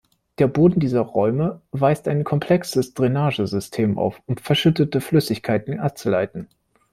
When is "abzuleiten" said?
5.79-6.47